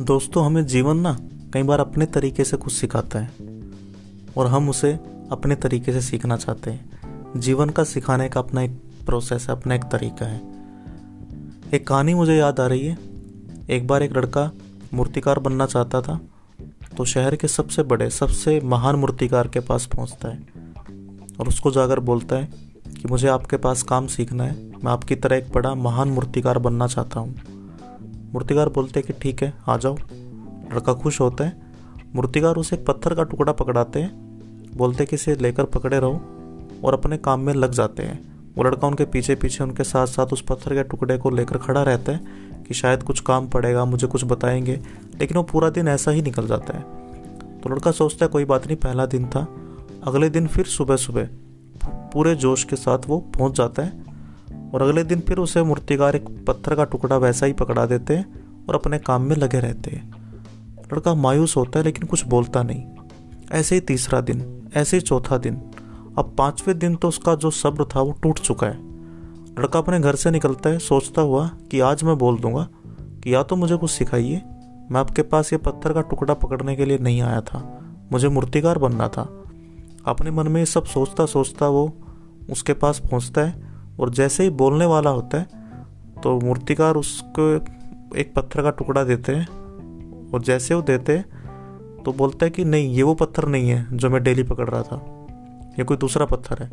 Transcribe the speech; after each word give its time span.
दोस्तों, 0.00 0.44
हमें 0.46 0.66
जीवन 0.66 0.96
ना 0.96 1.12
कई 1.54 1.62
बार 1.62 1.80
अपने 1.80 2.06
तरीके 2.06 2.44
से 2.44 2.56
कुछ 2.56 2.72
सिखाता 2.72 3.18
है 3.18 3.30
और 4.36 4.46
हम 4.46 4.68
उसे 4.70 4.92
अपने 5.32 5.54
तरीके 5.54 5.92
से 5.92 6.00
सीखना 6.00 6.36
चाहते 6.36 6.70
हैं। 6.70 7.40
जीवन 7.40 7.70
का 7.70 7.84
सिखाने 7.84 8.28
का 8.28 8.40
अपना 8.40 8.62
एक 8.62 8.78
प्रोसेस 9.06 9.48
है, 9.48 9.56
अपना 9.56 9.74
एक 9.74 9.84
तरीका 9.84 10.26
है। 10.26 10.40
एक 11.74 11.86
कहानी 11.88 12.14
मुझे 12.14 12.36
याद 12.36 12.60
आ 12.60 12.66
रही 12.66 12.86
है। 12.86 12.96
एक 13.70 13.86
बार 13.86 14.02
एक 14.02 14.16
लड़का 14.16 14.50
मूर्तिकार 14.94 15.38
बनना 15.38 15.66
चाहता 15.66 16.02
था 16.02 16.18
तो 16.96 17.04
शहर 17.04 17.36
के 17.36 17.48
सबसे 17.48 17.82
बड़े, 17.82 18.10
सबसे 18.10 18.60
महान 18.60 18.96
मूर्तिकार 18.96 19.48
के 19.48 19.60
पास 19.60 19.86
पहुँचता 19.86 20.28
है 20.28 20.38
और 21.40 21.48
उसको 21.48 21.70
जाकर 21.70 22.00
बोलता 22.00 22.36
है 22.36 22.48
कि 22.92 23.08
मुझे 23.08 23.28
आपके 23.28 23.56
पास 23.58 23.82
काम 23.82 24.06
सीखना 24.06 24.44
है, 24.44 24.56
मैं 24.74 24.92
आपकी 24.92 25.14
तरह 25.14 25.36
एक 25.36 25.52
बड़ा 25.54 25.74
महान 25.76 26.08
मूर्तिकार 26.08 26.58
बनना 26.58 26.86
चाहता 26.86 27.20
हूँ। 27.20 27.49
मूर्तिकार 28.32 28.68
बोलते 28.68 29.00
हैं 29.00 29.06
कि 29.06 29.22
ठीक 29.22 29.42
है, 29.42 29.54
आ 29.68 29.76
जाओ। 29.76 29.96
लड़का 30.72 30.92
खुश 30.92 31.20
होता 31.20 31.44
है। 31.44 31.62
मूर्तिकार 32.14 32.56
उसे 32.56 32.76
एक 32.76 32.86
पत्थर 32.86 33.14
का 33.14 33.22
टुकड़ा 33.22 33.52
पकड़ाते 33.52 34.00
हैं, 34.00 34.12
बोलते 34.76 35.06
कि 35.06 35.16
इसे 35.16 35.34
लेकर 35.34 35.64
पकड़े 35.64 36.00
रहो 36.00 36.20
और 36.84 36.94
अपने 36.94 37.16
काम 37.16 37.40
में 37.40 37.54
लग 37.54 37.72
जाते 37.72 38.02
हैं। 38.02 38.30
वो 38.56 38.64
लड़का 38.64 38.86
उनके 38.86 39.04
पीछे 39.04 39.34
पीछे, 39.34 39.64
उनके 39.64 39.84
साथ 39.84 40.06
साथ 40.06 40.26
उस 40.26 40.40
पत्थर 40.40 40.74
के 40.74 40.82
टुकड़े 40.82 41.18
को 41.18 41.30
लेकर 41.30 41.58
खड़ा 41.58 41.82
रहता 41.82 42.12
है 42.12 42.20
कि 42.68 42.74
शायद 42.74 43.02
कुछ 43.02 43.20
काम 43.20 43.48
पड़ेगा, 43.48 43.84
मुझे 43.84 44.06
कुछ 44.06 44.24
बताएँगे, 44.24 44.80
लेकिन 45.20 45.36
वो 45.36 45.42
पूरा 45.42 45.70
दिन 45.70 45.88
ऐसा 45.88 46.10
ही 46.10 46.22
निकल 46.22 46.46
जाता 46.46 46.78
है। 46.78 46.82
तो 47.60 47.70
लड़का 47.70 47.90
सोचता 47.90 48.26
है, 48.26 48.28
कोई 48.28 48.44
बात 48.44 48.66
नहीं, 48.66 48.76
पहला 48.76 49.06
दिन 49.06 49.26
था। 49.26 49.48
अगले 50.04 50.30
दिन 50.30 50.46
फिर 50.46 50.64
सुबह 50.64 50.96
सुबह 50.96 51.28
पूरे 51.86 52.34
जोश 52.34 52.64
के 52.64 52.76
साथ 52.76 52.98
वो 53.06 53.18
पहुँच 53.18 53.54
जाता 53.54 53.82
है। 53.82 54.09
और 54.74 54.82
अगले 54.82 55.04
दिन 55.04 55.20
फिर 55.20 55.38
उसे 55.38 55.62
मूर्तिकार 55.62 56.16
एक 56.16 56.44
पत्थर 56.46 56.74
का 56.74 56.84
टुकड़ा 56.84 57.16
वैसा 57.16 57.46
ही 57.46 57.52
पकड़ा 57.52 57.86
देते 57.86 58.16
हैं 58.16 58.44
और 58.68 58.74
अपने 58.74 58.98
काम 58.98 59.22
में 59.22 59.36
लगे 59.36 59.60
रहते। 59.60 59.90
हैं 59.90 60.10
लड़का 60.92 61.14
मायूस 61.14 61.56
होता 61.56 61.78
है 61.78 61.84
लेकिन 61.84 62.06
कुछ 62.06 62.26
बोलता 62.26 62.62
नहीं। 62.62 62.84
ऐसे 63.52 63.74
ही 63.74 63.80
तीसरा 63.80 64.20
दिन, 64.20 64.68
ऐसे 64.74 64.96
ही 64.96 65.00
चौथा 65.00 65.38
दिन। 65.38 65.54
अब 66.18 66.34
पाँचवें 66.38 66.78
दिन 66.78 66.96
तो 66.96 67.08
उसका 67.08 67.34
जो 67.34 67.50
सब्र 67.50 67.84
था 67.84 68.00
वो 68.00 68.12
टूट 68.12 68.38
चुका 68.38 68.66
है। 68.66 68.78
लड़का 69.58 69.78
अपने 69.78 70.00
घर 70.00 70.14
से 70.14 70.30
निकलता 70.30 70.70
है, 70.70 70.78
सोचता 70.78 71.22
हुआ 71.22 71.50
कि 71.70 71.80
आज 71.80 72.04
मैं 72.04 72.18
बोल 72.18 72.38
दूँगा 72.38 72.68
कि 73.00 73.34
या 73.34 73.42
तो 73.42 73.56
मुझे 73.56 73.76
कुछ 73.76 73.90
सिखाइए। 73.90 74.42
मैं 74.90 75.00
आपके 75.00 75.22
पास 75.22 75.52
ये 75.52 75.58
पत्थर 75.58 75.92
का 75.92 76.00
टुकड़ा 76.00 76.34
पकड़ने 76.34 76.76
के 76.76 76.84
लिए 76.84 76.98
नहीं 76.98 77.22
आया 77.22 77.40
था। 77.40 77.80
मुझे 78.12 78.28
मूर्तिकार 78.28 78.78
बनना 78.78 79.08
था। 79.08 79.44
अपने 80.06 80.30
मन 80.30 80.48
में 80.48 80.60
ये 80.60 80.66
सब 80.66 80.84
सोचता 80.84 81.26
सोचता 81.26 81.68
वो 81.68 81.98
उसके 82.50 82.72
पास 82.72 82.98
पहुँचता 82.98 83.40
है 83.40 83.69
और 84.00 84.10
जैसे 84.10 84.42
ही 84.42 84.50
बोलने 84.50 84.86
वाला 84.86 85.10
होता 85.10 85.38
है 85.38 85.46
तो 86.22 86.40
मूर्तिकार 86.40 86.94
उसको 86.94 87.54
एक 88.16 88.32
पत्थर 88.36 88.62
का 88.62 88.70
टुकड़ा 88.70 89.04
देते 89.04 89.34
हैं 89.34 89.46
और 90.30 90.42
जैसे 90.42 90.74
वो 90.74 90.82
देते 90.82 91.16
हैं 91.16 91.40
तो 92.02 92.12
बोलता 92.12 92.44
है 92.44 92.50
कि 92.50 92.64
नहीं, 92.64 92.88
ये 92.88 93.02
वो 93.02 93.14
पत्थर 93.14 93.48
नहीं 93.48 93.70
है 93.70 93.96
जो 93.96 94.10
मैं 94.10 94.22
डेली 94.22 94.42
पकड़ 94.42 94.68
रहा 94.68 94.82
था। 94.82 95.26
ये 95.78 95.84
कोई 95.84 95.96
दूसरा 95.96 96.26
पत्थर 96.26 96.62
है। 96.62 96.68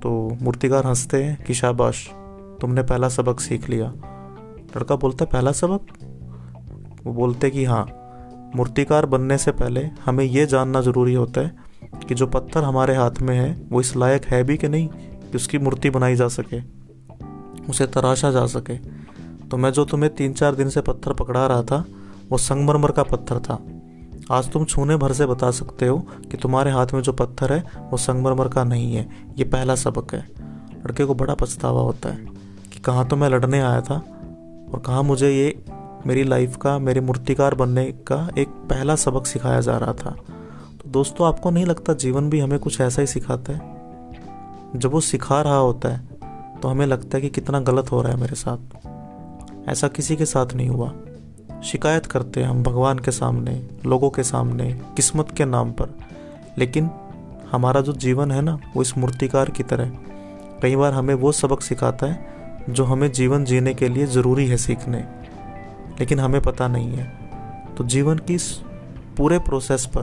तो 0.00 0.36
मूर्तिकार 0.42 0.86
हँसते 0.86 1.24
हैं 1.24 1.44
कि 1.44 1.54
शाबाश, 1.54 2.10
तुमने 2.60 2.82
पहला 2.82 3.08
सबक 3.08 3.40
सीख 3.40 3.68
लिया। 3.68 3.92
लड़का 4.76 4.96
बोलता 4.96 5.24
है, 5.24 5.30
पहला 5.30 5.52
सबक? 5.52 5.86
वो 7.04 7.12
बोलते 7.12 7.50
कि 7.50 7.64
हाँ 7.64 7.86
मूर्तिकार 8.56 9.06
बनने 9.06 9.38
से 9.38 9.50
पहले 9.50 9.90
हमें 10.04 10.24
यह 10.24 10.44
जानना 10.44 10.80
ज़रूरी 10.80 11.14
होता 11.14 11.40
है 11.40 11.56
कि 12.08 12.14
जो 12.14 12.26
पत्थर 12.26 12.64
हमारे 12.64 12.94
हाथ 12.94 13.22
में 13.22 13.36
है, 13.36 13.62
वो 13.70 13.80
इस 13.80 13.96
लायक 13.96 14.24
है 14.24 14.44
भी 14.44 14.56
कि 14.56 14.68
नहीं? 14.68 14.88
कि 15.34 15.36
उसकी 15.36 15.58
मूर्ति 15.58 15.90
बनाई 15.90 16.14
जा 16.14 16.28
सके, 16.28 16.60
उसे 17.70 17.86
तराशा 17.86 18.30
जा 18.30 18.46
सके। 18.46 18.76
तो 19.48 19.56
मैं 19.56 19.70
जो 19.70 19.84
तुम्हें 19.84 20.14
तीन 20.14 20.32
चार 20.32 20.54
दिन 20.54 20.68
से 20.68 20.80
पत्थर 20.80 21.12
पकड़ा 21.12 21.46
रहा 21.46 21.62
था, 21.62 21.84
वो 22.30 22.38
संगमरमर 22.38 22.90
का 22.90 23.02
पत्थर 23.02 23.38
था। 23.38 23.58
आज 24.30 24.52
तुम 24.52 24.64
छूने 24.64 24.96
भर 24.96 25.12
से 25.12 25.26
बता 25.26 25.50
सकते 25.50 25.86
हो 25.86 25.98
कि 26.30 26.36
तुम्हारे 26.36 26.70
हाथ 26.70 26.86
में 26.94 27.00
जो 27.00 27.12
पत्थर 27.12 27.52
है, 27.52 27.64
वो 27.90 27.96
संगमरमर 27.96 28.48
का 28.48 28.64
नहीं 28.64 28.94
है। 28.94 29.08
ये 29.38 29.44
पहला 29.44 29.74
सबक 29.74 30.14
है। 30.14 30.28
लड़के 30.86 31.04
को 31.04 31.14
बड़ा 31.14 31.34
पछतावा 31.34 31.80
होता 31.80 32.08
है 32.08 32.26
कि 32.72 32.78
कहाँ 32.78 33.08
तो 33.08 33.16
मैं 33.16 33.28
लड़ने 33.28 33.60
आया 33.60 33.80
था 33.80 33.94
और 34.74 34.82
कहाँ 34.86 35.02
मुझे 35.02 35.30
ये 35.30 35.64
मेरी 36.06 36.24
लाइफ 36.24 36.56
का, 36.56 36.78
मेरे 36.78 37.00
मूर्तिकार 37.00 37.54
बनने 37.54 37.84
का 37.84 38.30
एक 38.38 38.48
पहला 38.48 38.96
सबक 38.96 39.26
सिखाया 39.26 39.60
जा 39.60 39.78
रहा 39.78 39.92
था। 39.92 40.16
तो 40.84 40.90
दोस्तों, 40.90 41.26
आपको 41.26 41.50
नहीं 41.50 41.66
लगता 41.66 41.92
जीवन 41.92 42.30
भी 42.30 42.40
हमें 42.40 42.58
कुछ 42.58 42.80
ऐसा 42.80 43.02
ही 43.02 43.06
सिखाता 43.06 43.52
है? 43.52 43.73
जब 44.76 44.90
वो 44.90 45.00
सिखा 45.00 45.42
रहा 45.42 45.56
होता 45.56 45.88
है 45.88 46.00
तो 46.62 46.68
हमें 46.68 46.86
लगता 46.86 47.16
है 47.16 47.20
कि 47.20 47.28
कितना 47.28 47.60
गलत 47.60 47.92
हो 47.92 48.02
रहा 48.02 48.12
है 48.12 48.20
मेरे 48.20 48.34
साथ। 48.34 48.58
ऐसा 49.68 49.88
किसी 49.88 50.16
के 50.16 50.24
साथ 50.24 50.54
नहीं 50.54 50.68
हुआ। 50.68 50.94
शिकायत 51.64 52.06
करते 52.06 52.40
हैं 52.40 52.48
हम 52.48 52.62
भगवान 52.62 52.98
के 52.98 53.10
सामने, 53.10 53.68
लोगों 53.86 54.10
के 54.10 54.22
सामने, 54.22 54.72
किस्मत 54.96 55.30
के 55.36 55.44
नाम 55.44 55.72
पर। 55.72 55.94
लेकिन 56.58 56.90
हमारा 57.52 57.80
जो 57.80 57.92
जीवन 57.92 58.30
है 58.30 58.42
ना, 58.42 58.58
वो 58.76 58.82
इस 58.82 58.98
मूर्तिकार 58.98 59.50
की 59.50 59.62
तरह 59.62 59.88
कई 60.62 60.76
बार 60.76 60.92
हमें 60.92 61.14
वो 61.14 61.32
सबक 61.32 61.60
सिखाता 61.60 62.06
है, 62.06 62.26
जो 62.70 62.84
हमें 62.84 63.12
जीवन 63.12 63.44
जीने 63.44 63.74
के 63.74 63.88
लिए 63.88 64.06
ज़रूरी 64.06 64.48
है 64.48 64.56
सीखने। 64.56 64.98
लेकिन 66.00 66.20
हमें 66.20 66.40
पता 66.40 66.68
नहीं 66.68 66.92
है। 66.92 67.18
तो 67.78 67.84
जीवन 67.84 68.18
की 68.18 68.34
इस 68.34 68.60
पूरे 69.16 69.38
प्रोसेस 69.38 69.86
पर 69.86 70.02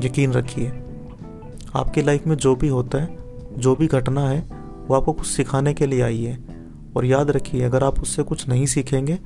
यकीन 0.00 0.32
रखिए। 0.32 0.68
आपकी 1.76 2.02
लाइफ 2.02 2.26
में 2.26 2.36
जो 2.36 2.56
भी 2.56 2.68
होता 2.68 2.98
है 2.98 3.21
जो 3.58 3.76
भी 3.76 3.86
घटना 3.86 4.28
है, 4.28 4.40
वो 4.88 4.94
आपको 4.94 5.12
कुछ 5.12 5.26
सिखाने 5.26 5.74
के 5.74 5.86
लिए 5.86 6.02
आई 6.02 6.24
है। 6.24 6.44
और 6.96 7.04
याद 7.04 7.30
रखिए, 7.30 7.62
अगर 7.62 7.84
आप 7.84 8.00
उससे 8.00 8.22
कुछ 8.22 8.48
नहीं 8.48 8.66
सीखेंगे 8.66 9.18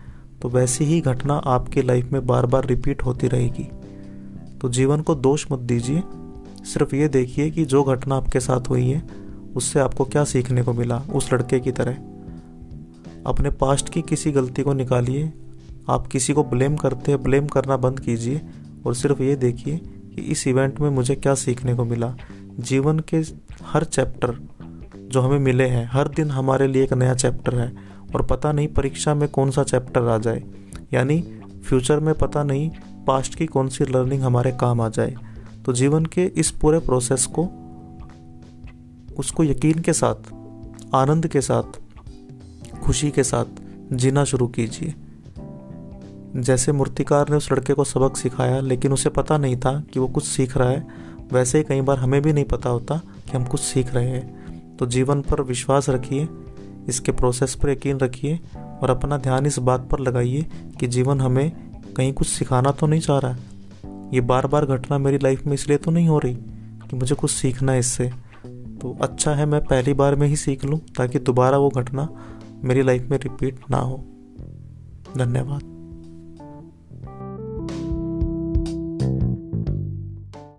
तो 0.43 0.49
वैसी 0.49 0.85
ही 0.85 1.01
घटना 1.01 1.35
आपकी 1.35 1.83
लाइफ 1.83 2.13
में 2.13 2.27
बार 2.27 2.47
बार 2.47 2.65
रिपीट 2.65 3.03
होती 3.03 3.29
रहेगी। 3.29 3.69
तो 4.61 4.69
जीवन 4.69 5.01
को 5.01 5.15
दोष 5.15 5.47
मत 5.53 5.59
दीजिए। 5.59 6.03
सिर्फ़ 6.65 6.95
ये 6.95 7.09
देखिए 7.09 7.51
कि 7.51 7.65
जो 7.65 7.85
घटना 7.85 8.15
आपके 8.15 8.41
साथ 8.41 8.69
हुई 8.69 8.91
है, 8.91 9.07
उससे 9.57 9.81
आपको 9.81 10.05
क्या 10.05 10.25
सीखने 10.25 10.63
को 10.63 10.73
मिला 10.73 11.03
उस 11.15 11.33
लड़के 11.33 11.61
की 11.61 11.73
तरह। 11.73 11.93
अपने 13.27 13.51
पास्ट 13.51 13.89
की 13.89 14.03
किसी 14.03 14.33
गलती 14.33 14.63
को 14.63 14.73
निकालिए। 14.73 15.33
आप 15.91 16.07
किसी 16.07 16.33
को 16.33 16.45
ब्लेम 16.45 16.77
करते 16.77 17.13
हैं 17.13 17.23
ब्लेम 17.23 17.47
करना 17.47 17.77
बंद 17.77 18.01
कीजिए। 18.01 18.41
और 18.87 18.95
सिर्फ़ 18.95 19.23
ये 19.23 19.37
देखिए 19.37 19.77
कि 20.15 20.23
इस 20.23 20.49
इवेंट 20.49 20.81
में 20.81 20.91
मुझे 20.91 21.15
क्या 21.15 21.35
सीखने 21.35 21.75
को 21.75 21.85
मिला। 21.85 22.17
जीवन 22.59 22.99
के 22.99 23.23
हर 23.67 23.85
चैप्टर 23.85 24.49
जो 24.97 25.21
हमें 25.21 25.39
मिले 25.39 25.67
हैं, 25.67 25.89
हर 25.93 26.09
दिन 26.09 26.31
हमारे 26.31 26.67
लिए 26.67 26.85
एक 26.85 26.93
नया 26.93 27.15
चैप्टर 27.15 27.55
है 27.55 27.73
और 28.15 28.23
पता 28.23 28.53
नहीं 28.53 28.69
परीक्षा 28.69 29.15
में 29.15 29.29
कौन 29.29 29.51
सा 29.51 29.63
चैप्टर 29.63 30.03
आ 30.03 30.19
जाए। 30.19 30.43
यानी 30.93 31.21
फ्यूचर 31.67 32.01
में 32.01 32.15
पता 32.15 32.45
नहीं 32.45 32.71
पास्ट 33.07 33.35
की 33.35 33.47
कौन 33.47 33.69
सी 33.69 33.85
लर्निंग 33.85 34.23
हमारे 34.23 34.53
काम 34.53 34.81
आ 34.81 34.89
जाए। 34.89 35.15
तो 35.65 35.73
जीवन 35.73 36.07
के 36.07 36.25
इस 36.25 36.51
पूरे 36.51 36.79
प्रोसेस 36.79 37.27
को, 37.27 37.43
उसको 39.19 39.45
यकीन 39.45 39.79
के 39.79 39.93
साथ, 39.93 40.15
आनंद 40.95 41.27
के 41.27 41.41
साथ, 41.41 41.63
खुशी 42.83 43.11
के 43.11 43.25
साथ 43.25 43.45
जीना 43.93 44.25
शुरू 44.25 44.47
कीजिए। 44.47 44.95
जैसे 46.37 46.73
मूर्तिकार 46.73 47.29
ने 47.31 47.37
उस 47.37 47.53
लड़के 47.53 47.73
को 47.73 47.85
सबक 47.85 48.17
सिखाया, 48.17 48.61
लेकिन 48.61 48.93
उसे 48.93 49.09
पता 49.09 49.39
नहीं 49.39 49.57
था 49.57 49.81
कि 49.93 50.01
वो 50.01 50.09
कुछ 50.09 50.25
सीख 50.25 50.57
रहा 50.57 50.71
है, 50.71 50.87
वैसे 51.33 51.59
ही 51.59 51.65
कई 51.65 51.81
बार 51.81 51.99
हमें 51.99 52.23
भी 52.23 52.33
नहीं 52.33 52.45
पता 52.45 52.71
होता 52.71 53.01
कि 53.27 53.37
हम 53.37 53.45
कुछ 53.45 53.61
सीख 53.61 53.95
रहे 53.95 54.09
हैं। 54.09 54.77
तो 54.77 54.87
जीवन 54.87 55.21
पर 55.21 55.43
विश्वास 55.43 55.89
रखिए, 55.89 56.29
इसके 56.89 57.13
प्रोसेस 57.13 57.55
पर 57.55 57.71
यकीन 57.71 57.99
रखिए 57.99 58.41
और 58.57 58.91
अपना 58.91 59.19
ध्यान 59.19 59.47
इस 59.47 59.59
बात 59.59 59.89
पर 59.91 60.01
लगाइए 60.01 60.47
कि 60.81 60.87
जीवन 60.87 61.21
हमें 61.21 61.51
कहीं 61.97 62.13
कुछ 62.13 62.29
सिखाना 62.29 62.71
तो 62.71 62.87
नहीं 62.87 63.01
चाह 63.01 63.19
रहा 63.19 63.33
है। 63.33 63.55
ये 64.15 64.21
बार 64.21 64.47
बार 64.47 64.67
घटना 64.67 64.99
मेरी 64.99 65.19
लाइफ 65.19 65.47
में 65.47 65.55
इसलिए 65.55 65.79
तो 65.79 65.91
नहीं 65.91 66.09
हो 66.09 66.19
रही 66.19 66.35
कि 66.91 66.97
मुझे 66.97 67.15
कुछ 67.15 67.31
सीखना 67.31 67.73
है 67.73 67.79
इससे। 67.79 68.11
तो 68.83 68.97
अच्छा 69.01 69.35
है 69.35 69.47
मैं 69.47 69.61
पहली 69.65 69.95
बार 69.95 70.15
में 70.15 70.29
ही 70.29 70.37
सीख 70.37 70.65
लूँ 70.65 70.79
ताकि 70.79 71.19
दोबारा 71.19 71.59
वो 71.59 71.69
घटना 71.69 72.09
मेरी 72.65 72.83
लाइफ 72.83 73.09
में 73.11 73.19
रिपीट 73.19 73.61
ना 73.71 73.77
हो। 73.77 73.97
धन्यवाद। 75.17 75.76